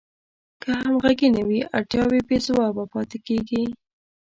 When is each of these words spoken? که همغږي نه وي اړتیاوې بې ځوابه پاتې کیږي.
که 0.61 0.69
همغږي 0.81 1.27
نه 1.35 1.41
وي 1.47 1.59
اړتیاوې 1.77 2.19
بې 2.27 2.37
ځوابه 2.45 2.83
پاتې 2.93 3.17
کیږي. 3.27 3.63